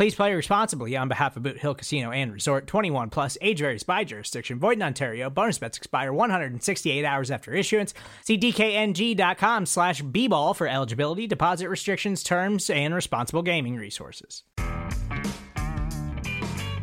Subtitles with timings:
[0.00, 3.82] Please play responsibly on behalf of Boot Hill Casino and Resort 21 plus age varies
[3.82, 4.58] by jurisdiction.
[4.58, 5.28] Void in Ontario.
[5.28, 7.92] Bonus bets expire 168 hours after issuance.
[8.24, 14.42] See DKNG.com slash B ball for eligibility, deposit restrictions, terms, and responsible gaming resources.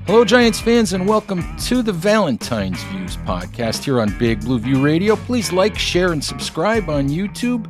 [0.06, 4.80] Hello, Giants fans, and welcome to the Valentine's Views podcast here on Big Blue View
[4.80, 5.16] Radio.
[5.16, 7.66] Please like, share, and subscribe on YouTube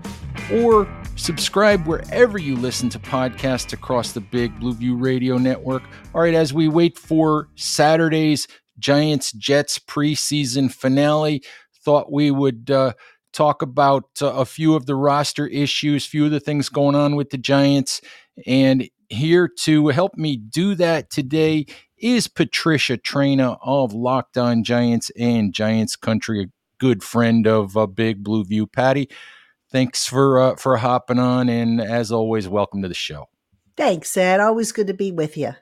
[0.61, 0.85] or
[1.17, 5.83] subscribe wherever you listen to podcasts across the Big Blue View Radio network.
[6.13, 8.47] All right, as we wait for Saturday's
[8.79, 11.43] Giants Jets preseason finale,
[11.83, 12.93] thought we would uh,
[13.33, 17.15] talk about uh, a few of the roster issues, few of the things going on
[17.15, 17.99] with the Giants.
[18.45, 21.65] And here to help me do that today
[21.97, 26.47] is Patricia Traina of Locked On Giants and Giants Country, a
[26.79, 28.67] good friend of uh, Big Blue View.
[28.67, 29.09] Patty,
[29.71, 33.29] thanks for uh, for hopping on, and as always, welcome to the show.
[33.75, 34.39] Thanks, Ed.
[34.39, 35.53] Always good to be with you.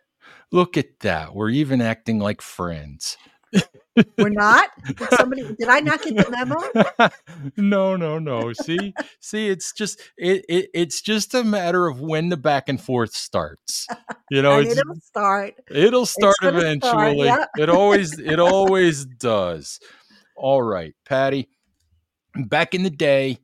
[0.51, 1.35] Look at that.
[1.35, 3.17] We're even acting like friends.
[4.17, 4.69] We're not.
[4.85, 5.43] Did somebody?
[5.59, 7.11] Did I not get the memo?
[7.57, 8.53] no, no, no.
[8.53, 12.79] See, see, it's just it, it, It's just a matter of when the back and
[12.79, 13.87] forth starts.
[14.29, 15.55] You know, it'll start.
[15.69, 17.27] It'll start eventually.
[17.27, 17.63] Start, yeah.
[17.63, 19.79] it always, it always does.
[20.35, 21.49] All right, Patty.
[22.35, 23.39] Back in the day,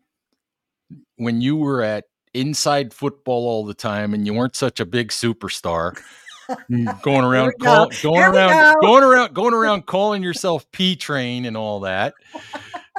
[1.17, 5.09] when you were at inside football all the time and you weren't such a big
[5.09, 5.97] superstar
[6.69, 11.55] Mm, going around, call, going around, going around, going around, calling yourself P Train and
[11.55, 12.13] all that.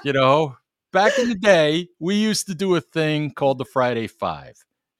[0.04, 0.56] You know,
[0.92, 4.54] back in the day, we used to do a thing called the Friday Five,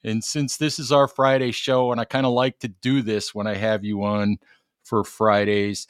[0.04, 3.34] and since this is our Friday show, and I kind of like to do this
[3.34, 4.38] when I have you on
[4.84, 5.86] for Fridays.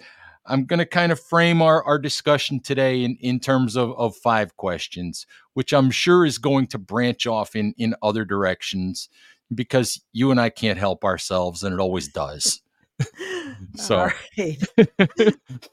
[0.47, 4.17] I'm going to kind of frame our, our discussion today in, in terms of, of
[4.17, 9.09] five questions, which I'm sure is going to branch off in, in other directions
[9.55, 12.61] because you and I can't help ourselves, and it always does.
[13.75, 14.09] so,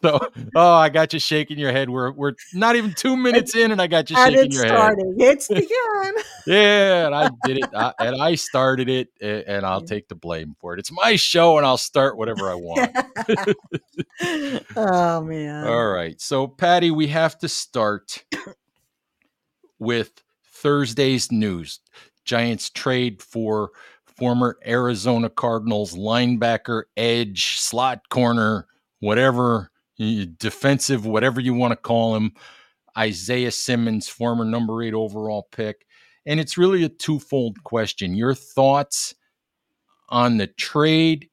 [0.02, 0.20] so,
[0.56, 1.90] oh, I got you shaking your head.
[1.90, 5.20] We're we're not even two minutes in, and I got you shaking your starting.
[5.20, 5.32] head.
[5.34, 6.14] It's begun.
[6.48, 10.56] yeah, and I did it, I, and I started it, and I'll take the blame
[10.60, 10.80] for it.
[10.80, 12.96] It's my show, and I'll start whatever I want.
[14.76, 15.68] oh man!
[15.68, 18.24] All right, so Patty, we have to start
[19.78, 20.12] with
[20.46, 21.80] Thursday's news.
[22.26, 23.72] Giants trade for
[24.20, 28.68] former Arizona Cardinals linebacker, edge, slot corner,
[29.00, 29.72] whatever,
[30.38, 32.34] defensive, whatever you want to call him,
[32.98, 35.86] Isaiah Simmons, former number eight overall pick.
[36.26, 38.16] And it's really a twofold question.
[38.16, 39.16] Your thoughts
[40.10, 41.30] on the trade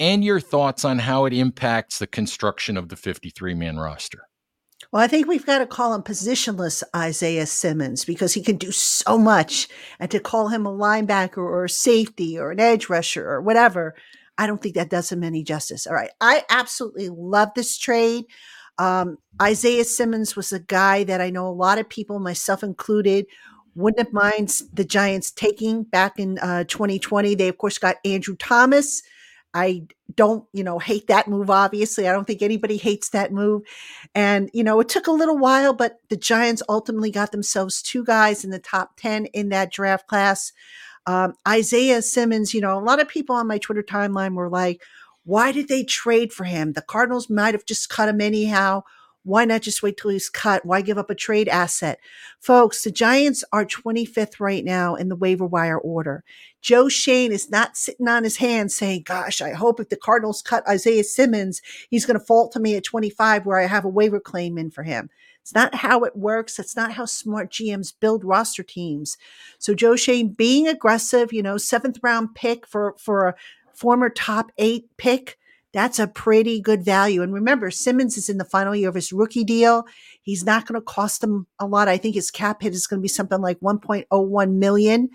[0.00, 4.28] and your thoughts on how it impacts the construction of the 53 man roster.
[4.94, 8.70] Well, I think we've got to call him positionless Isaiah Simmons because he can do
[8.70, 9.66] so much.
[9.98, 13.96] And to call him a linebacker or a safety or an edge rusher or whatever,
[14.38, 15.88] I don't think that does him any justice.
[15.88, 16.12] All right.
[16.20, 18.26] I absolutely love this trade.
[18.78, 23.26] Um, Isaiah Simmons was a guy that I know a lot of people, myself included,
[23.74, 27.34] wouldn't have mind the Giants taking back in uh, 2020.
[27.34, 29.02] They, of course, got Andrew Thomas
[29.54, 32.08] I don't, you know, hate that move, obviously.
[32.08, 33.62] I don't think anybody hates that move.
[34.14, 38.04] And, you know, it took a little while, but the Giants ultimately got themselves two
[38.04, 40.52] guys in the top 10 in that draft class.
[41.06, 44.82] Um, Isaiah Simmons, you know, a lot of people on my Twitter timeline were like,
[45.24, 46.72] why did they trade for him?
[46.72, 48.82] The Cardinals might have just cut him anyhow.
[49.24, 50.64] Why not just wait till he's cut?
[50.64, 51.98] Why give up a trade asset?
[52.40, 56.22] Folks, the Giants are 25th right now in the waiver wire order.
[56.60, 60.42] Joe Schoen is not sitting on his hands saying, gosh, I hope if the Cardinals
[60.42, 63.88] cut Isaiah Simmons, he's going to fall to me at 25 where I have a
[63.88, 65.08] waiver claim in for him.
[65.40, 66.58] It's not how it works.
[66.58, 69.18] It's not how smart GMs build roster teams.
[69.58, 73.34] So Joe Schoen being aggressive, you know, seventh round pick for, for a
[73.74, 75.38] former top eight pick,
[75.74, 77.20] That's a pretty good value.
[77.20, 79.84] And remember, Simmons is in the final year of his rookie deal.
[80.22, 81.88] He's not going to cost them a lot.
[81.88, 85.10] I think his cap hit is going to be something like 1.01 million.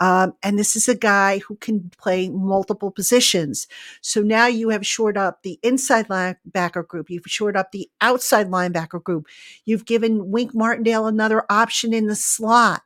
[0.00, 3.66] Um, and this is a guy who can play multiple positions.
[4.02, 7.08] So now you have shored up the inside linebacker group.
[7.08, 9.28] You've shored up the outside linebacker group.
[9.64, 12.82] You've given Wink Martindale another option in the slot.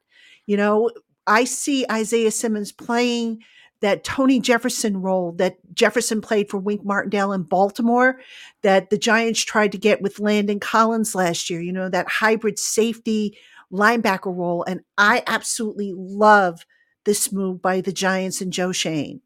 [0.46, 0.92] You know,
[1.26, 3.42] I see Isaiah Simmons playing
[3.86, 8.20] that Tony Jefferson role that Jefferson played for Wink Martindale in Baltimore
[8.62, 12.58] that the Giants tried to get with Landon Collins last year, you know, that hybrid
[12.58, 13.38] safety
[13.72, 14.64] linebacker role.
[14.64, 16.66] And I absolutely love
[17.04, 19.20] this move by the Giants and Joe Schoen.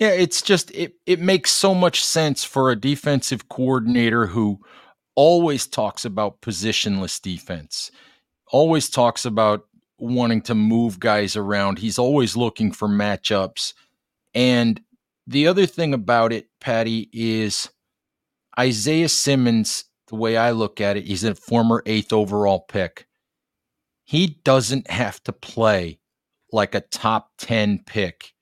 [0.00, 4.58] Yeah, it's just it it makes so much sense for a defensive coordinator who
[5.14, 7.92] always talks about positionless defense.
[8.50, 9.68] Always talks about
[9.98, 11.78] wanting to move guys around.
[11.78, 13.74] He's always looking for matchups.
[14.34, 14.80] And
[15.26, 17.68] the other thing about it, Patty, is
[18.58, 23.06] Isaiah Simmons, the way I look at it, he's a former eighth overall pick.
[24.04, 25.98] He doesn't have to play
[26.52, 28.34] like a top 10 pick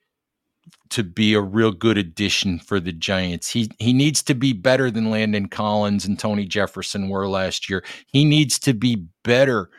[0.89, 3.49] to be a real good addition for the Giants.
[3.49, 7.83] He he needs to be better than Landon Collins and Tony Jefferson were last year.
[8.05, 9.71] He needs to be better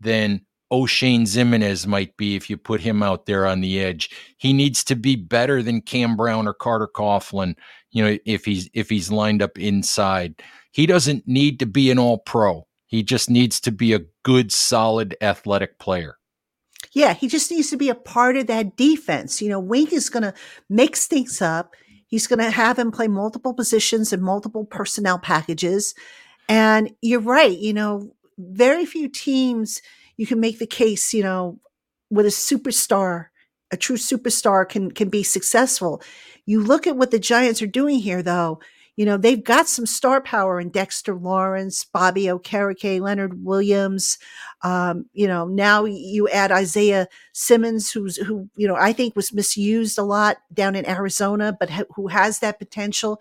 [0.00, 0.40] than
[0.72, 4.08] Oshane Ximines might be if you put him out there on the edge.
[4.38, 7.56] He needs to be better than Cam Brown or Carter Coughlin,
[7.90, 10.42] you know, if he's if he's lined up inside.
[10.72, 12.66] He doesn't need to be an all pro.
[12.86, 16.16] He just needs to be a good, solid athletic player.
[16.92, 19.42] Yeah, he just needs to be a part of that defense.
[19.42, 20.34] You know, Wink is going to
[20.70, 21.74] mix things up.
[22.06, 25.94] He's going to have him play multiple positions and multiple personnel packages.
[26.48, 29.82] And you're right, you know, very few teams–
[30.22, 31.58] you can make the case, you know,
[32.08, 33.26] with a superstar,
[33.72, 36.00] a true superstar can can be successful.
[36.46, 38.60] You look at what the Giants are doing here, though.
[38.94, 44.16] You know, they've got some star power in Dexter Lawrence, Bobby Okereke, Leonard Williams.
[44.62, 49.32] Um, you know, now you add Isaiah Simmons, who's who you know I think was
[49.32, 53.20] misused a lot down in Arizona, but ha- who has that potential.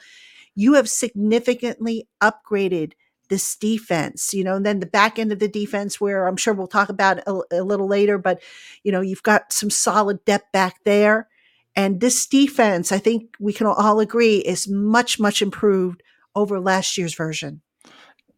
[0.53, 2.93] You have significantly upgraded
[3.31, 6.53] this defense, you know, and then the back end of the defense, where I'm sure
[6.53, 8.43] we'll talk about a, a little later, but,
[8.83, 11.29] you know, you've got some solid depth back there.
[11.73, 16.03] And this defense, I think we can all agree, is much, much improved
[16.35, 17.61] over last year's version.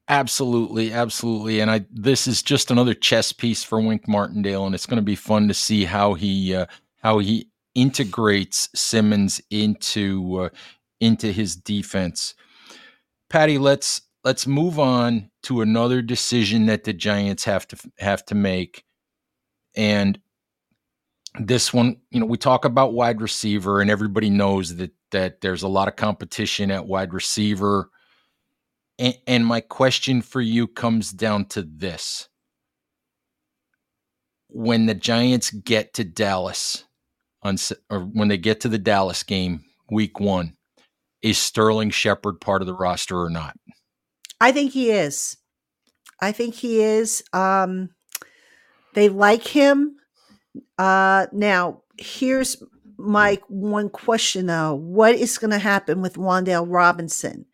[0.08, 1.60] Absolutely, absolutely.
[1.60, 5.02] And I this is just another chess piece for Wink Martindale, and it's going to
[5.02, 6.66] be fun to see how he uh,
[7.02, 10.50] how he integrates Simmons into uh,
[11.00, 12.36] into his defense.
[13.30, 18.36] Patty, let's let's move on to another decision that the Giants have to have to
[18.36, 18.84] make.
[19.76, 20.20] And
[21.40, 25.64] this one, you know, we talk about wide receiver and everybody knows that that there's
[25.64, 27.90] a lot of competition at wide receiver.
[28.98, 32.30] And, and my question for you comes down to this.
[34.50, 36.86] When the Giants get to Dallas
[37.42, 37.58] on
[37.90, 40.56] or when they get to the Dallas game week 1,
[41.24, 43.58] is Sterling Shepard part of the roster or not?
[44.44, 45.38] I think he is.
[46.20, 47.24] I think he is.
[47.32, 47.92] Um,
[48.94, 49.96] they like him.
[50.78, 52.62] Uh, now, here's
[52.98, 54.76] my one question though.
[54.76, 57.46] What is going to happen with Wan'Dale Robinson?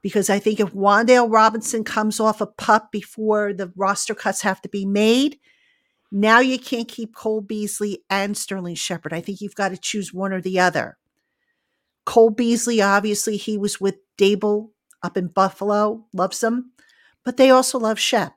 [0.00, 4.62] Because I think if Wan'Dale Robinson comes off a pup before the roster cuts have
[4.62, 5.38] to be made,
[6.10, 9.12] now you can't keep Cole Beasley and Sterling Shepard.
[9.12, 10.96] I think you've got to choose one or the other.
[12.06, 14.70] Cole Beasley, obviously, he was with Daboll
[15.02, 16.72] up in Buffalo loves them,
[17.24, 18.32] but they also love Shep.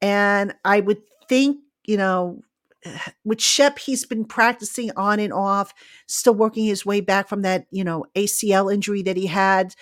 [0.00, 2.42] And I would think, you know,
[3.24, 5.72] with Shep, he's been practicing on and off,
[6.06, 9.74] still working his way back from that, you know, ACL injury that he had.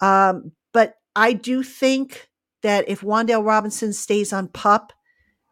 [0.00, 2.28] Um, but I do think
[2.62, 4.92] that if Wan'Dale Robinson stays on pup,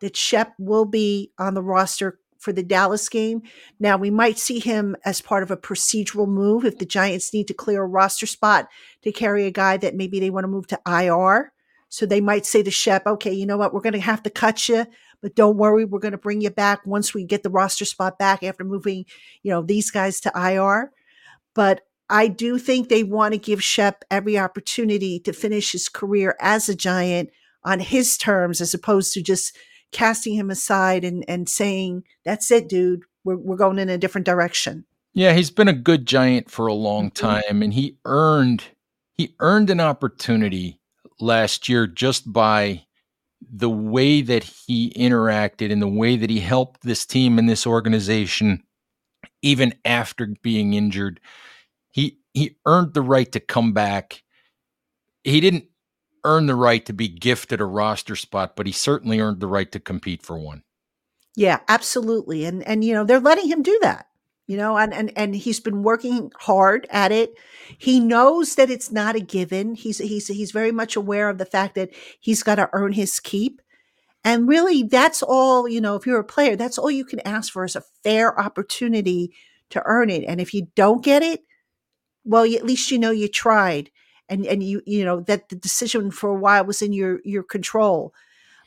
[0.00, 3.42] that Shep will be on the roster for the Dallas game.
[3.78, 7.48] Now, we might see him as part of a procedural move if the Giants need
[7.48, 8.68] to clear a roster spot
[9.02, 11.52] to carry a guy that maybe they want to move to IR.
[11.88, 13.72] So they might say to Shep, okay, you know what?
[13.72, 14.86] We're going to have to cut you,
[15.22, 15.84] but don't worry.
[15.84, 19.04] We're going to bring you back once we get the roster spot back after moving,
[19.42, 20.92] you know, these guys to IR.
[21.54, 26.36] But I do think they want to give Shep every opportunity to finish his career
[26.40, 27.30] as a Giant
[27.64, 29.56] on his terms, as opposed to just
[29.92, 33.02] casting him aside and, and saying, that's it, dude.
[33.24, 34.84] We're, we're going in a different direction.
[35.12, 37.26] Yeah, he's been a good giant for a long mm-hmm.
[37.26, 38.64] time and he earned
[39.14, 40.78] he earned an opportunity
[41.18, 42.84] last year just by
[43.40, 47.66] the way that he interacted and the way that he helped this team and this
[47.66, 48.62] organization
[49.42, 51.20] even after being injured.
[51.92, 54.22] He he earned the right to come back.
[55.24, 55.64] He didn't
[56.26, 59.70] earn the right to be gifted a roster spot, but he certainly earned the right
[59.72, 60.62] to compete for one.
[61.36, 62.44] Yeah, absolutely.
[62.44, 64.08] And and you know, they're letting him do that.
[64.46, 67.34] You know, and and and he's been working hard at it.
[67.78, 69.74] He knows that it's not a given.
[69.74, 71.90] He's he's he's very much aware of the fact that
[72.20, 73.62] he's got to earn his keep.
[74.24, 77.52] And really that's all, you know, if you're a player, that's all you can ask
[77.52, 79.32] for is a fair opportunity
[79.70, 80.24] to earn it.
[80.26, 81.40] And if you don't get it,
[82.24, 83.90] well, at least you know you tried
[84.28, 87.42] and and you you know that the decision for a while was in your your
[87.42, 88.14] control.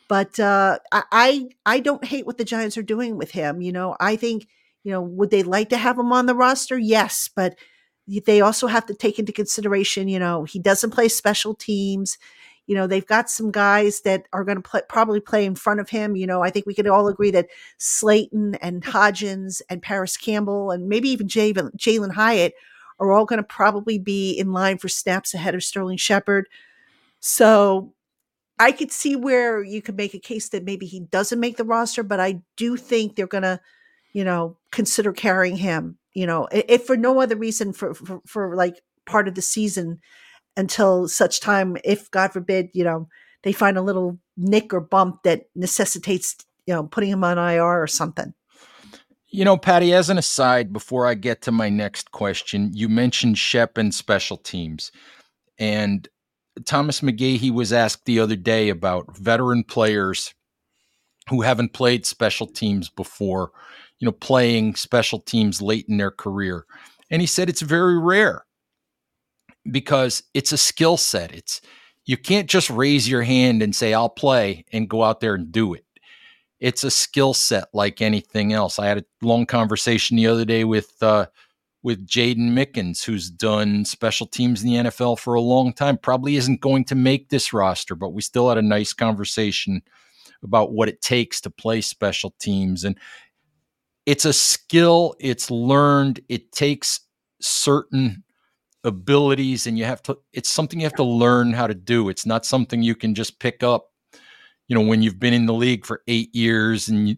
[0.07, 3.61] But uh, I I don't hate what the Giants are doing with him.
[3.61, 4.47] You know, I think
[4.83, 6.77] you know would they like to have him on the roster?
[6.77, 7.55] Yes, but
[8.25, 10.07] they also have to take into consideration.
[10.07, 12.17] You know, he doesn't play special teams.
[12.65, 15.89] You know, they've got some guys that are going to probably play in front of
[15.89, 16.15] him.
[16.15, 17.49] You know, I think we could all agree that
[17.79, 22.53] Slayton and Hodgins and Parris Campbell and maybe even Jalin Hyatt
[22.99, 26.47] are all going to probably be in line for snaps ahead of Sterling Shepard.
[27.19, 27.93] So
[28.59, 31.63] I could see where you could make a case that maybe he doesn't make the
[31.63, 33.59] roster, but I do think they're going to,
[34.11, 38.55] you know, consider carrying him, you know, if for no other reason for, for, for
[38.55, 39.99] like part of the season
[40.57, 43.07] until such time, if God forbid, you know,
[43.43, 47.81] they find a little nick or bump that necessitates, you know, putting him on IR
[47.81, 48.33] or something.
[49.31, 53.37] You know, Patty, as an aside, before I get to my next question, you mentioned
[53.37, 54.91] Shep and special teams.
[55.59, 56.07] And
[56.65, 60.33] Thomas McGaughey was asked the other day about veteran players
[61.29, 63.51] who haven't played special teams before,
[63.99, 66.65] you know, playing special teams late in their career.
[67.11, 68.45] And he said it's very rare
[69.69, 71.33] because it's a skill set.
[71.33, 71.61] It's
[72.05, 75.51] you can't just raise your hand and say I'll play and go out there and
[75.51, 75.85] do it
[76.59, 78.79] it's a skill set like anything else.
[78.79, 81.27] I had a long conversation the other day with uh,
[81.81, 85.97] with Jaydon Mickens, who's done special teams in the NFL for a long time.
[85.97, 89.81] Probably isn't going to make this roster, but we still had a nice conversation
[90.43, 92.83] about what it takes to play special teams.
[92.83, 92.97] And
[94.05, 97.01] it's a skill, it's learned, it takes
[97.41, 98.23] certain
[98.83, 102.25] abilities and you have to it's something you have to learn how to do it's
[102.25, 103.88] not something you can just pick up
[104.69, 107.17] you know when you've been in the league for eight years and you,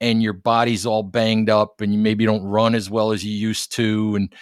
[0.00, 3.32] and, your body's all banged up and you maybe don't run as well as you
[3.32, 4.32] used to and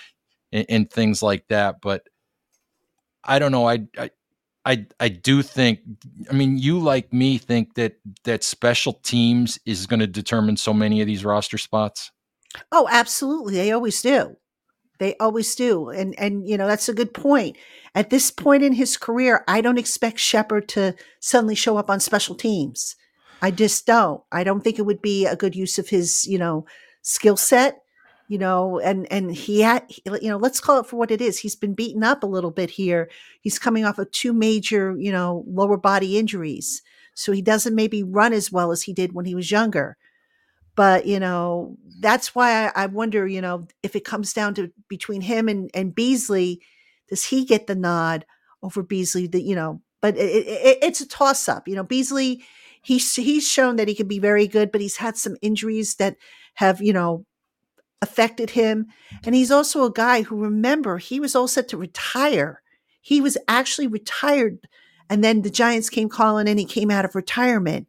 [0.53, 2.03] and, and things like that but
[3.25, 4.11] i don't know I, I
[4.65, 5.79] I, I do think
[6.29, 10.75] I mean you like me think that that special teams is going to determine so
[10.75, 12.11] many of these roster spots.
[12.73, 13.55] Oh, absolutely.
[13.55, 14.37] They always do.
[14.99, 15.89] They always do.
[15.91, 17.57] And and you know, that's a good point.
[17.95, 22.01] At this point in his career, I don't expect Shepard to suddenly show up on
[22.01, 22.97] special teams.
[23.43, 24.23] I just don't.
[24.33, 26.67] I don't think it would be a good use of his, you know,
[27.03, 27.83] skill set,
[28.29, 31.39] you know, and and he had you know, let's call it for what it is.
[31.39, 33.11] He's been beaten up a little bit here.
[33.41, 36.83] He's coming off of two major, you know, lower body injuries.
[37.15, 39.97] So he doesn't maybe run as well as he did when he was younger.
[40.77, 44.71] But you know, that's why I, I wonder, you know, if it comes down to
[44.89, 46.61] between him and and Beasley,
[47.09, 48.27] does he get the nod
[48.63, 49.27] over Beasley?
[49.27, 51.67] That you know, but it, it, it's a toss up.
[51.67, 52.45] You know, Beasley,
[52.83, 56.17] he's he's shown that he can be very good, but he's had some injuries that
[56.55, 57.25] have you know
[58.03, 58.87] affected him,
[59.25, 62.63] and he's also a guy who remember he was all set to retire.
[63.01, 64.59] He was actually retired,
[65.09, 67.87] and then the Giants came calling, and he came out of retirement.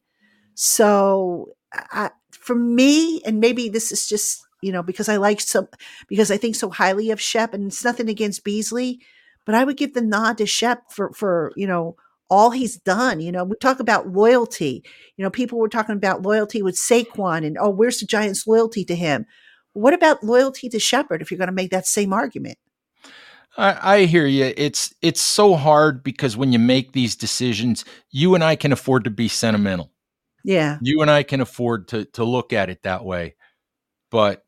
[0.55, 2.11] So I,
[2.47, 5.67] for me, and maybe this is just you know because I like so
[6.07, 9.01] because I think so highly of Shep, and it's nothing against Beasley,
[9.45, 11.97] but I would give the nod to Shep for for you know
[12.29, 13.19] all he's done.
[13.19, 14.83] You know, we talk about loyalty.
[15.17, 18.85] You know, people were talking about loyalty with Saquon, and oh, where's the Giants' loyalty
[18.85, 19.25] to him?
[19.73, 21.21] What about loyalty to Shepard?
[21.21, 22.57] If you're going to make that same argument.
[23.57, 24.53] I, I hear you.
[24.55, 29.03] It's it's so hard because when you make these decisions, you and I can afford
[29.03, 29.91] to be sentimental.
[30.47, 30.77] Yeah.
[30.81, 33.35] You and I can afford to to look at it that way.
[34.09, 34.45] But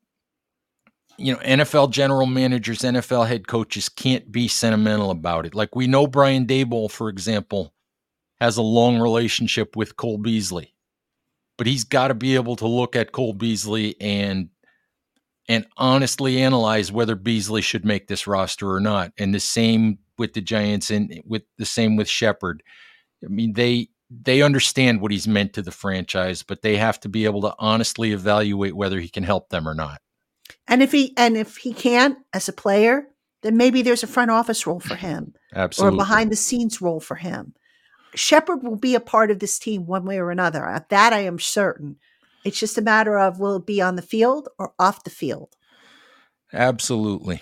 [1.18, 5.54] you know, NFL general managers, NFL head coaches can't be sentimental about it.
[5.54, 7.74] Like we know Brian Daboll, for example,
[8.40, 10.74] has a long relationship with Cole Beasley.
[11.58, 14.48] But he's got to be able to look at Cole Beasley and
[15.50, 19.12] and honestly analyze whether Beasley should make this roster or not.
[19.18, 22.64] And the same with the Giants and with the same with Shepard.
[23.22, 27.10] I mean, they they understand what he's meant to the franchise, but they have to
[27.10, 30.02] be able to honestly evaluate whether he can help them or not.
[30.68, 33.08] And if he and if he can't as a player,
[33.42, 35.34] then maybe there's a front office role for him.
[35.56, 35.96] Absolutely.
[35.96, 37.54] Or a behind the scenes role for him.
[38.16, 40.66] Shepard will be a part of this team one way or another.
[40.66, 41.98] At that I am certain.
[42.44, 45.56] It's just a matter of will it be on the field or off the field.
[46.52, 47.42] Absolutely.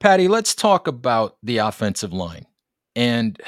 [0.00, 2.46] Patty, let's talk about the offensive line.
[2.94, 3.40] And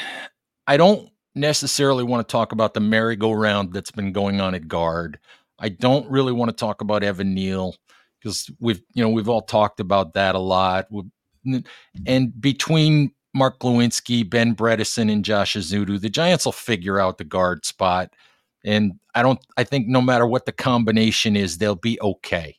[0.67, 5.19] I don't necessarily want to talk about the merry-go-round that's been going on at guard.
[5.59, 7.77] I don't really want to talk about Evan Neal
[8.21, 10.87] because we've you know we've all talked about that a lot.
[12.07, 17.25] And between Mark Glowinski, Ben Bredeson, and Josh Ezeudu, the Giants will figure out the
[17.25, 18.13] guard spot.
[18.65, 22.57] And I don't I think no matter what the combination is, they'll be okay.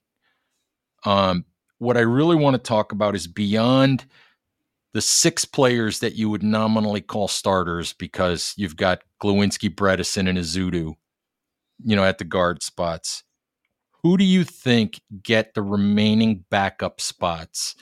[1.03, 1.45] Um,
[1.81, 4.05] what I really want to talk about is beyond
[4.93, 10.37] the six players that you would nominally call starters because you've got Glowinski, Bredeson, and
[10.37, 10.93] Ezeudu,
[11.83, 13.23] you know, at the guard spots.
[14.03, 17.75] Who do you think get the remaining backup spots?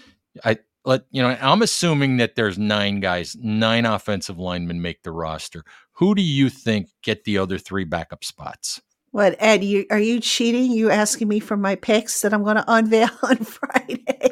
[0.45, 1.37] I let you know.
[1.41, 5.65] I'm assuming that there's nine guys, nine offensive linemen make the roster.
[5.93, 8.81] Who do you think get the other three backup spots?
[9.11, 9.63] What Ed?
[9.63, 10.71] You are you cheating?
[10.71, 14.31] You asking me for my picks that I'm going to unveil on Friday?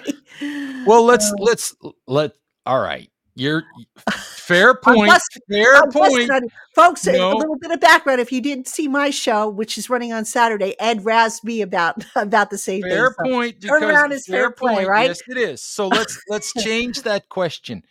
[0.85, 2.33] Well, let's um, let's let.
[2.65, 3.63] All right, you're
[4.11, 5.09] fair point.
[5.09, 6.31] Busted, fair point,
[6.75, 7.05] folks.
[7.05, 7.33] No.
[7.33, 8.19] A little bit of background.
[8.19, 12.03] If you didn't see my show, which is running on Saturday, Ed razzed me about
[12.15, 13.31] about the same fair thing.
[13.31, 13.61] point.
[13.61, 15.07] Turn around is fair, fair play, right?
[15.07, 15.61] Yes, it is.
[15.61, 17.83] So let's let's change that question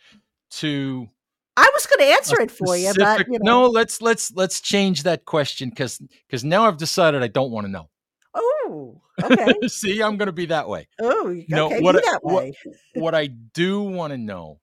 [0.51, 1.07] to
[1.57, 3.63] I was going to answer it for you, but you know.
[3.63, 7.65] no, let's let's let's change that question because because now I've decided I don't want
[7.65, 7.89] to know.
[8.35, 9.67] Oh, okay.
[9.67, 10.87] See, I'm going to be that way.
[11.01, 12.53] Oh, okay, no, what, that way.
[12.63, 14.59] what, what I do want to know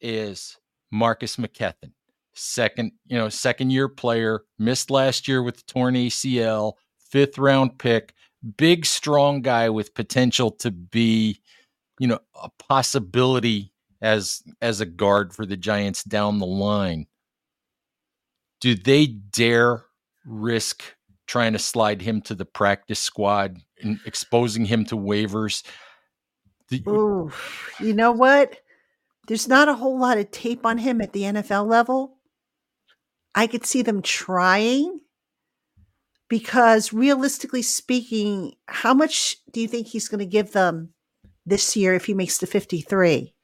[0.00, 0.56] is
[0.92, 1.92] Marcus McKethan,
[2.34, 6.74] second, you know, second year player, missed last year with the torn ACL,
[7.10, 8.14] fifth round pick,
[8.56, 11.40] big, strong guy with potential to be,
[11.98, 13.71] you know, a possibility
[14.02, 17.06] as as a guard for the Giants down the line.
[18.60, 19.84] Do they dare
[20.26, 20.82] risk
[21.26, 25.64] trying to slide him to the practice squad and exposing him to waivers?
[26.88, 27.30] Ooh,
[27.80, 28.58] you know what?
[29.28, 32.18] There's not a whole lot of tape on him at the NFL level.
[33.34, 35.00] I could see them trying
[36.28, 40.94] because realistically speaking, how much do you think he's going to give them
[41.44, 43.34] this year if he makes the 53?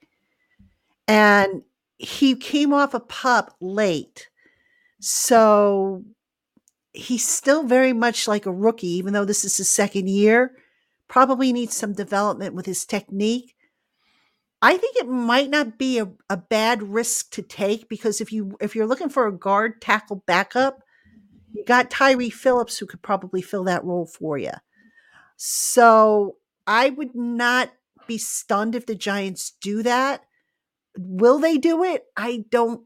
[1.08, 1.62] And
[1.98, 4.28] he came off a pup late.
[5.00, 6.04] So
[6.92, 10.56] he's still very much like a rookie, even though this is his second year.
[11.08, 13.56] Probably needs some development with his technique.
[14.60, 18.56] I think it might not be a, a bad risk to take because if you
[18.60, 20.82] if you're looking for a guard tackle backup,
[21.52, 24.52] you got Tyre Phillips who could probably fill that role for you.
[25.36, 27.70] So I would not
[28.06, 30.22] be stunned if the Giants do that
[30.98, 32.04] will they do it?
[32.16, 32.82] I don't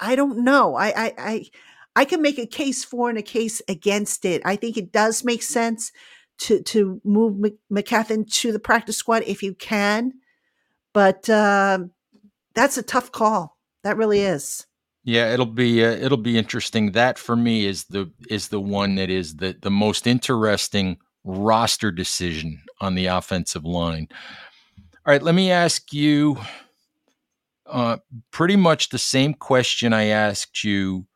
[0.00, 0.74] I don't know.
[0.74, 1.46] I I I,
[1.94, 4.42] I can make a case for and a case against it.
[4.44, 5.92] I think it does make sense
[6.38, 10.14] to to move McKethan to the practice squad if you can,
[10.94, 11.80] but uh,
[12.54, 13.58] that's a tough call.
[13.84, 14.66] That really is.
[15.04, 16.92] Yeah, it'll be uh, it'll be interesting.
[16.92, 21.90] That for me is the is the one that is the the most interesting roster
[21.90, 24.08] decision on the offensive line.
[25.04, 26.38] All right, let me ask you
[27.72, 27.96] uh,
[28.30, 31.06] pretty much the same question I asked you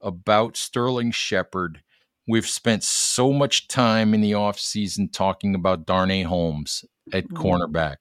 [0.00, 1.82] about Sterling Shepard.
[2.26, 7.36] We've spent so much time in the offseason talking about Darnay Holmes at mm-hmm.
[7.36, 7.96] cornerback.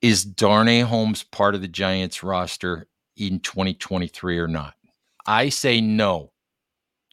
[0.00, 4.74] Is Darnay Holmes part of the Giants roster in 2023 or not?
[5.26, 6.32] I say no.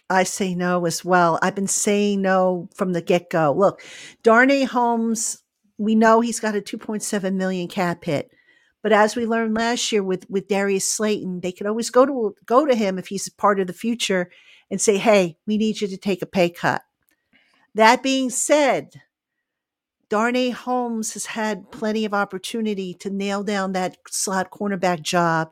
[0.10, 1.40] I say no as well.
[1.42, 3.54] I've been saying no from the get go.
[3.54, 3.82] Look,
[4.24, 5.44] Darnay Holmes,
[5.78, 8.32] we know he's got a 2.7 million cap hit.
[8.84, 12.36] But as we learned last year with with Darius Slayton, they could always go to
[12.46, 14.32] go to him if he's part of the future
[14.70, 16.82] and say, "Hey, we need you to take a pay cut."
[17.76, 19.02] That being said,
[20.10, 25.52] Darnay Holmes has had plenty of opportunity to nail down that slot cornerback job,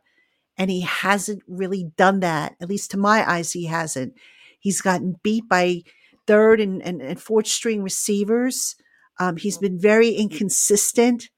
[0.57, 2.55] and he hasn't really done that.
[2.59, 4.15] At least to my eyes, he hasn't.
[4.59, 5.83] He's gotten beat by
[6.27, 8.75] third and, and, and fourth string receivers.
[9.19, 11.29] Um, he's been very inconsistent.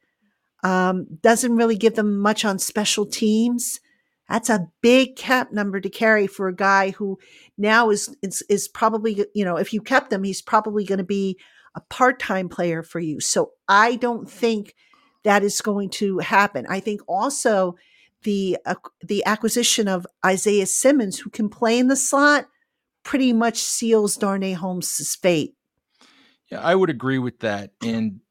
[0.64, 3.80] Um, doesn't really give them much on special teams.
[4.30, 7.20] That's a big cap number to carry for a guy who
[7.58, 11.04] now is is, is probably you know if you kept him, he's probably going to
[11.04, 11.38] be
[11.76, 13.20] a part time player for you.
[13.20, 14.76] So I don't think
[15.24, 16.66] that is going to happen.
[16.70, 17.76] I think also
[18.24, 22.48] the uh, the acquisition of Isaiah Simmons, who can play in the slot,
[23.04, 25.56] pretty much seals Darnay Holmes' fate.
[26.52, 27.72] Yeah, I would agree with that.
[27.82, 28.22] And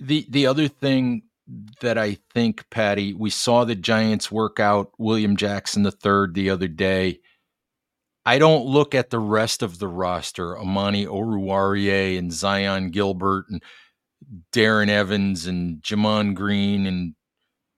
[0.00, 1.22] the the other thing
[1.80, 6.50] that I think, Patty, we saw the Giants work out William Jackson the third the
[6.50, 7.20] other day.
[8.26, 13.62] I don't look at the rest of the roster, Amani Oruwariye and Zyon Gilbert and
[14.52, 17.14] Darren Evans and Gemon Green and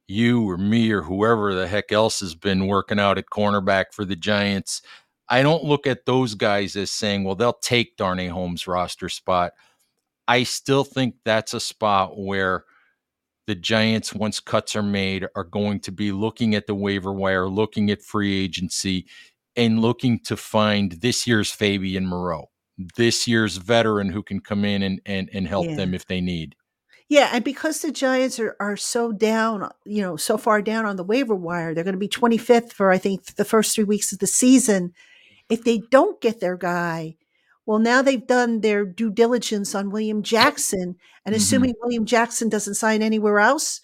[0.07, 4.05] you or me or whoever the heck else has been working out at cornerback for
[4.05, 4.83] the Giants.
[5.29, 9.52] I don't look at those guys as saying, well, they'll take Darnay Holmes' roster spot.
[10.29, 12.64] I still think that's a spot where
[13.46, 17.48] the Giants, once cuts are made, are going to be looking at the waiver wire,
[17.48, 19.06] looking at free agency,
[19.56, 22.50] and looking to find this year's Fabian Moreau,
[22.96, 25.76] this year's veteran who can come in and and, and help yeah.
[25.76, 26.56] them if they need.
[27.09, 30.96] Yeah, and because the Giants are, are so down, you know, so far down on
[30.96, 34.12] the waiver wire, they're going to be 25th for I think the first three weeks
[34.12, 34.92] of the season.
[35.48, 37.16] If they don't get their guy,
[37.66, 41.35] well, now they've done their due diligence on William Jackson, and mm-hmm.
[41.35, 43.81] assuming William Jackson doesn't sign anywhere else,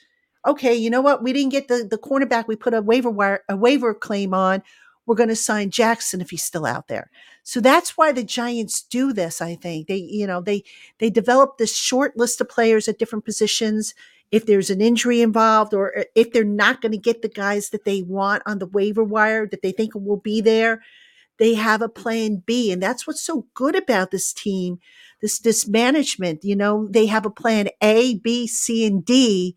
[0.46, 1.22] okay, you know what?
[1.22, 4.62] We didn't get the the cornerback we put a waiver wire a waiver claim on.
[5.04, 7.10] We're going to sign Jackson if he's still out there.
[7.42, 9.40] So that's why the Giants do this.
[9.40, 10.62] I think they, you know, they
[10.98, 13.94] they develop this short list of players at different positions.
[14.30, 17.70] If there's an injury involved, or uh, if they're not going to get the guys
[17.70, 20.82] that they want on the waiver wire that they think will be there,
[21.38, 22.72] they have a plan B.
[22.72, 24.78] And that's what's so good about this team,
[25.20, 26.44] this, this management.
[26.44, 29.56] You know, they have a plan A, B, C, and D.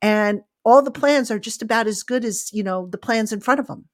[0.00, 3.40] And all the plans are just about as good as, you know, the plans in
[3.40, 3.86] front of them.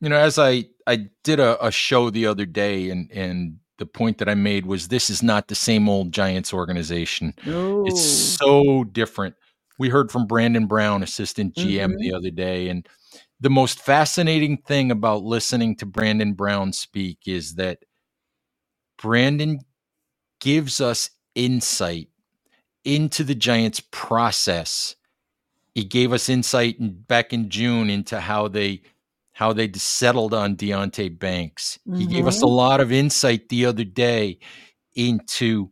[0.00, 3.86] You know, as I, I did a, a show the other day and, and the
[3.86, 7.34] point that I made was this is not the same old Giants organization.
[7.44, 7.84] No.
[7.86, 9.34] It's so different.
[9.78, 11.96] We heard from Brandon Brown, assistant GM, mm-hmm.
[11.96, 12.86] the other day, and
[13.40, 17.78] the most fascinating thing about listening to Brandon Brown speak is that
[18.98, 19.60] Brandon
[20.40, 22.08] gives us insight
[22.84, 24.94] into the Giants' process.
[25.74, 28.82] He gave us insight in, back in June into how they
[29.32, 31.78] how they settled on Deonte Banks.
[31.88, 32.00] Mm-hmm.
[32.00, 32.54] He gave us a mm-hmm.
[32.54, 34.38] lot of insight the other day
[34.94, 35.70] into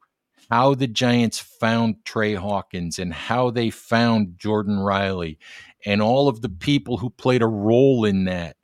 [0.50, 5.38] how the Giants found Trey Hawkins and how they found Jordan Riley
[5.86, 8.56] and all of the people who played a role in that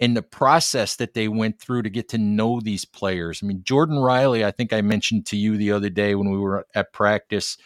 [0.00, 3.40] and the process that they went through to get to know these players.
[3.40, 6.38] I mean, Jordan Riley, I think I mentioned to you the other day when we
[6.38, 7.56] were at practice,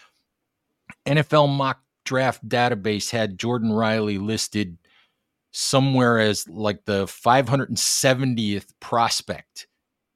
[1.07, 4.77] NFL mock draft database had Jordan Riley listed
[5.53, 9.67] somewhere as like the 570th prospect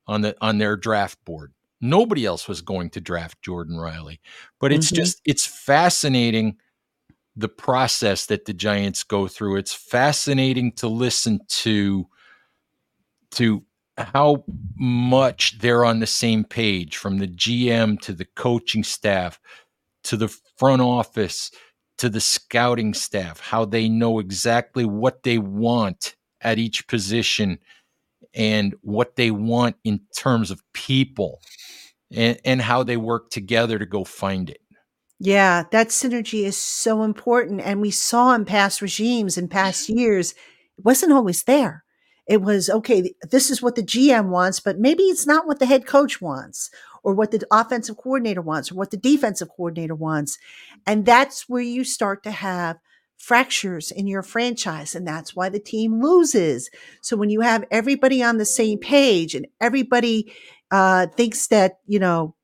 [0.06, 1.54] on the on their draft board.
[1.80, 4.20] Nobody else was going to draft Jordan Riley.
[4.60, 4.96] But it's mm-hmm.
[4.96, 6.58] just it's fascinating
[7.40, 9.56] the process that the Giants go through.
[9.56, 12.06] It's fascinating to listen to
[13.32, 13.64] to
[13.96, 14.44] how
[14.76, 19.38] much they're on the same page from the GM to the coaching staff
[20.04, 21.50] to the front office
[22.00, 27.58] to the scouting staff, how they know exactly what they want at each position
[28.32, 31.42] and what they want in terms of people
[32.10, 34.62] and, and how they work together to go find it.
[35.22, 37.60] Yeah, that synergy is so important.
[37.60, 41.84] And we saw in past regimes in past years, it wasn't always there.
[42.26, 45.66] It was, okay, this is what the GM wants, but maybe it's not what the
[45.66, 46.70] head coach wants
[47.02, 50.38] or what the offensive coordinator wants or what the defensive coordinator wants.
[50.86, 52.78] And that's where you start to have
[53.18, 54.94] fractures in your franchise.
[54.94, 56.70] And that's why the team loses.
[57.02, 60.32] So when you have everybody on the same page and everybody
[60.70, 62.34] uh, thinks that, you know,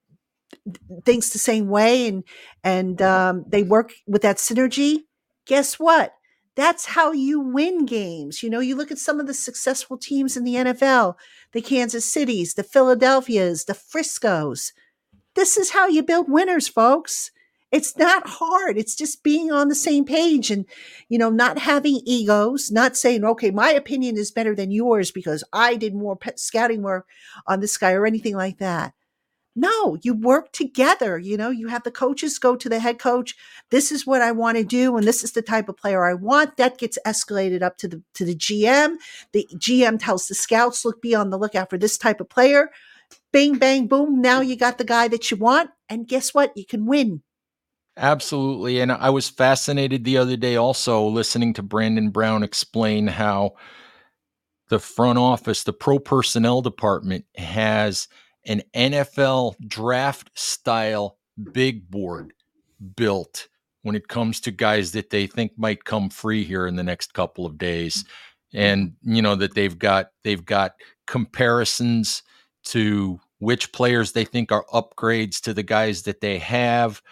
[1.04, 2.24] thinks the same way and
[2.64, 5.00] and um, they work with that synergy
[5.46, 6.14] guess what?
[6.56, 8.42] That's how you win games.
[8.42, 11.14] You know you look at some of the successful teams in the nfl
[11.52, 14.72] the kansas cities the philadelphias the friscos.
[15.34, 17.30] This is how you build winners folks.
[17.72, 18.78] It's not hard.
[18.78, 20.64] It's just being on the same page and
[21.08, 25.44] you know not having egos not saying okay my opinion is better than yours because
[25.52, 27.06] i did more scouting work
[27.46, 28.94] on this guy or anything like that
[29.56, 31.18] no, you work together.
[31.18, 33.34] You know, you have the coaches go to the head coach.
[33.70, 36.12] This is what I want to do, and this is the type of player I
[36.12, 36.58] want.
[36.58, 38.96] That gets escalated up to the to the GM.
[39.32, 42.68] The GM tells the scouts, look, be on the lookout for this type of player.
[43.32, 44.20] Bing, bang, boom.
[44.20, 45.70] Now you got the guy that you want.
[45.88, 46.52] And guess what?
[46.54, 47.22] You can win.
[47.96, 48.80] Absolutely.
[48.80, 53.54] And I was fascinated the other day also listening to Brandon Brown explain how
[54.68, 58.06] the front office, the pro personnel department has–
[58.46, 61.18] an NFL draft style
[61.52, 62.32] big board
[62.96, 63.48] built
[63.82, 67.14] when it comes to guys that they think might come free here in the next
[67.14, 68.04] couple of days.
[68.54, 70.74] And you know that they've got they've got
[71.06, 72.22] comparisons
[72.64, 77.02] to which players they think are upgrades to the guys that they have.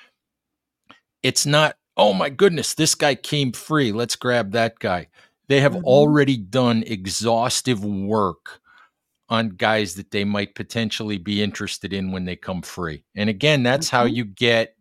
[1.22, 5.08] It's not oh my goodness this guy came free let's grab that guy.
[5.48, 5.84] They have mm-hmm.
[5.84, 8.60] already done exhaustive work
[9.28, 13.62] on guys that they might potentially be interested in when they come free and again
[13.62, 13.96] that's mm-hmm.
[13.96, 14.74] how you get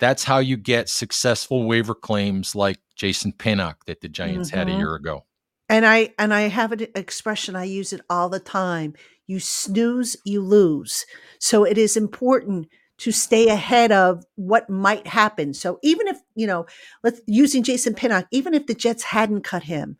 [0.00, 4.58] that's how you get successful waiver claims like Jason Pinnock that the Giants mm-hmm.
[4.58, 4.80] had a mm-hmm.
[4.80, 5.24] year ago.
[5.68, 8.94] And I and I have an expression I use it all the time.
[9.28, 11.06] You snooze, you lose.
[11.38, 15.54] So it is important to stay ahead of what might happen.
[15.54, 16.66] So even if, you know,
[17.04, 19.96] let's using Jason Pinnock, even if the Jets hadn't cut him,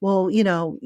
[0.00, 0.78] well, you know,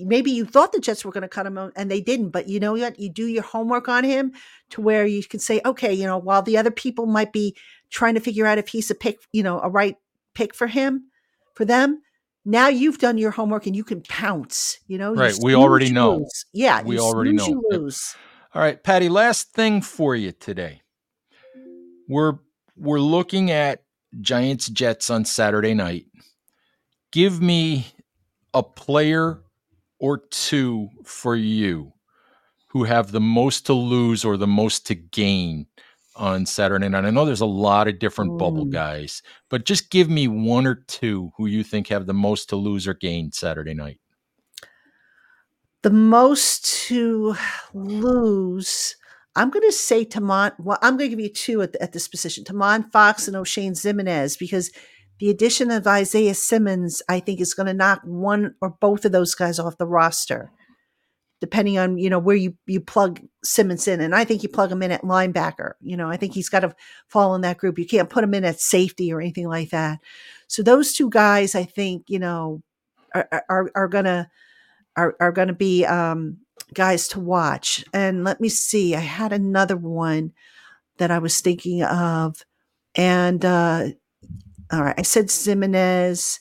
[0.00, 2.60] maybe you thought the Jets were going to cut him and they didn't, but you
[2.60, 2.98] know what?
[2.98, 4.32] You do your homework on him
[4.70, 7.56] to where you can say, okay, you know, while the other people might be
[7.90, 9.96] trying to figure out if he's a pick, you know, a right
[10.34, 11.04] pick for him,
[11.54, 12.02] for them.
[12.44, 14.78] Now you've done your homework and you can pounce.
[14.86, 15.36] You know, right?
[15.36, 16.26] You we already know.
[16.52, 17.46] Yeah, we already know.
[17.46, 18.16] You lose.
[18.54, 19.08] All right, Patty.
[19.08, 20.80] Last thing for you today.
[22.08, 22.38] We're
[22.76, 23.82] we're looking at
[24.20, 26.06] Giants Jets on Saturday night.
[27.12, 27.86] Give me
[28.54, 29.42] a player
[30.00, 31.92] or two for you
[32.68, 35.66] who have the most to lose or the most to gain
[36.16, 37.04] on Saturday night?
[37.04, 38.38] I know there's a lot of different Ooh.
[38.38, 38.72] bubble mm.
[38.72, 42.56] guys, but just give me one or two who you think have the most to
[42.56, 44.00] lose or gain Saturday night.
[45.82, 47.34] The most to
[47.72, 48.96] lose,
[49.34, 50.52] I'm going to say Tomon.
[50.58, 53.36] Well, I'm going to give you two at, the, at this position: Tomon Fox and
[53.36, 54.70] Oshane Ximines, because
[55.20, 59.12] the addition of Isaiah Simmons, I think, is going to knock one or both of
[59.12, 60.50] those guys off the roster
[61.40, 64.70] depending on you know where you you plug Simmons in, and I think you plug
[64.70, 65.72] him in at linebacker.
[65.80, 66.74] You know, I think he's got to
[67.08, 67.78] fall in that group.
[67.78, 69.98] You can't put him in at safety or anything like that.
[70.48, 72.62] So those two guys, I think, you know,
[73.14, 74.30] are are, are gonna
[74.96, 76.38] are are gonna be um,
[76.74, 77.84] guys to watch.
[77.94, 80.32] And let me see, I had another one
[80.98, 82.44] that I was thinking of,
[82.94, 83.88] and uh,
[84.72, 86.38] all right, I said Ximines.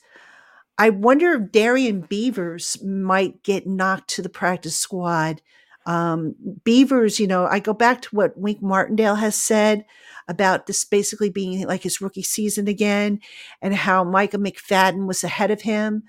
[0.78, 5.42] I wonder if Darrian Beavers might get knocked to the practice squad.
[5.86, 9.86] Um, Beavers, you know, I go back to what Wink Martindale has said
[10.28, 13.20] about this basically being like his rookie season again
[13.62, 16.04] and how Micah McFadden was ahead of him.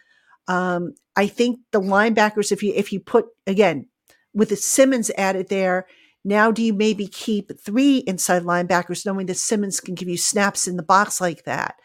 [0.47, 3.87] Um, I think the linebackers, if you if you put again
[4.35, 5.87] with the Simmons added there,
[6.25, 10.69] now do you maybe keep three inside linebackers, knowing that Simmons can give you snaps
[10.69, 11.77] in the box like that?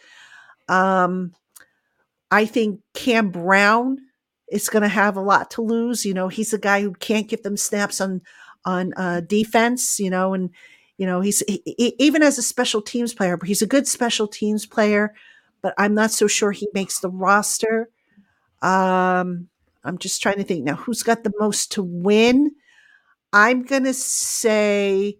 [0.67, 1.33] Um,
[2.31, 3.97] I think Cam Brown
[4.51, 6.05] is going to have a lot to lose.
[6.05, 8.21] You know, he's a guy who can't get them snaps on
[8.65, 9.99] on uh, defense.
[9.99, 10.49] You know, and
[10.97, 14.27] you know he's he, even as a special teams player, but he's a good special
[14.27, 15.13] teams player.
[15.61, 17.89] But I'm not so sure he makes the roster.
[18.61, 19.49] Um,
[19.83, 20.75] I'm just trying to think now.
[20.75, 22.51] Who's got the most to win?
[23.33, 25.17] I'm going to say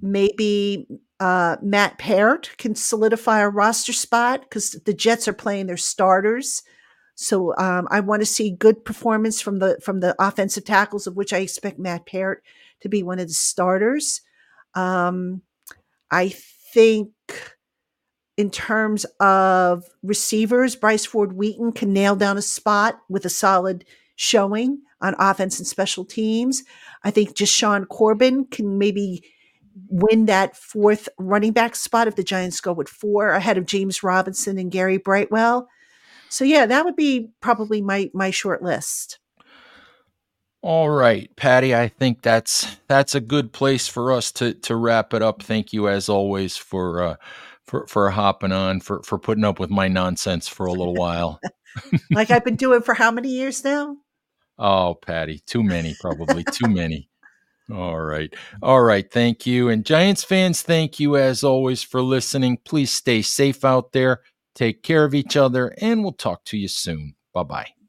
[0.00, 0.86] maybe
[1.20, 6.62] uh, Matt Peart can solidify a roster spot because the Jets are playing their starters.
[7.14, 11.16] So um, I want to see good performance from the from the offensive tackles, of
[11.16, 12.42] which I expect Matt Peart
[12.80, 14.22] to be one of the starters.
[14.74, 15.42] Um,
[16.10, 16.30] I
[16.72, 17.12] think
[18.38, 23.84] in terms of receivers, Bryce Ford Wheaton can nail down a spot with a solid
[24.16, 26.62] showing on offense and special teams.
[27.04, 29.22] I think Jashaun Corbin can maybe
[29.88, 34.02] win that fourth running back spot if the Giants go with four ahead of James
[34.02, 35.68] Robinson and Gary Brightwell.
[36.28, 39.18] So yeah, that would be probably my my short list.
[40.62, 45.14] All right, Patty, I think that's that's a good place for us to to wrap
[45.14, 45.42] it up.
[45.42, 47.16] Thank you as always for uh
[47.64, 51.40] for for hopping on for for putting up with my nonsense for a little while.
[52.10, 53.96] like I've been doing for how many years now?
[54.58, 57.09] Oh, Patty, too many, probably too many.
[57.72, 58.32] All right.
[58.62, 59.10] All right.
[59.10, 59.68] Thank you.
[59.68, 62.58] And Giants fans, thank you as always for listening.
[62.64, 64.20] Please stay safe out there.
[64.54, 67.14] Take care of each other, and we'll talk to you soon.
[67.32, 67.79] Bye bye.